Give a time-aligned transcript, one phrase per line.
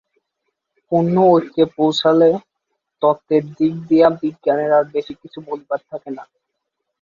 [0.91, 2.29] পূর্ণ ঐক্যে পৌঁছিলে
[3.01, 6.23] তত্ত্বের দিক দিয়া বিজ্ঞানের আর বেশী কিছুই বলিবার থাকে না।